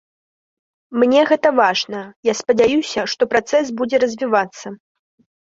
[1.03, 2.01] Мне гэта важна,
[2.31, 4.77] я спадзяюся, што працэс будзе развівацца.